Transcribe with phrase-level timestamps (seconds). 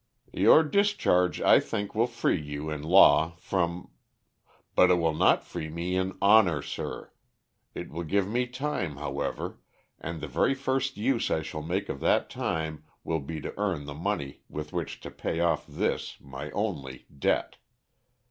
[0.33, 3.91] "Your discharge, I think, will free you, in law, from"
[4.75, 7.11] "But it will not free me in honor sir.
[7.75, 9.59] It will give me time, however;
[9.99, 13.85] and the very first use I shall make of that time will be to earn
[13.85, 17.57] the money with which to pay off this, my only debt.